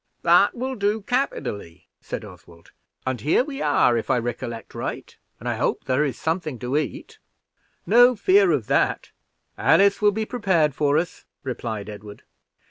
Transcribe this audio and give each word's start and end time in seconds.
"That 0.23 0.55
will 0.55 0.73
do 0.73 1.01
capitally," 1.03 1.87
said 2.01 2.25
Oswald; 2.25 2.71
"and 3.05 3.21
here 3.21 3.43
we 3.43 3.61
are, 3.61 3.95
if 3.95 4.09
I 4.09 4.17
recollect 4.17 4.73
right, 4.73 5.15
and 5.39 5.47
I 5.47 5.57
hope 5.57 5.83
there 5.83 6.03
is 6.03 6.17
something 6.17 6.57
to 6.57 6.75
eat." 6.75 7.19
"No 7.85 8.15
fear 8.15 8.49
of 8.51 8.65
that 8.65 9.11
Alice 9.59 10.01
will 10.01 10.09
be 10.11 10.25
prepared 10.25 10.73
for 10.73 10.97
us," 10.97 11.25
replied 11.43 11.87
Edward. 11.87 12.23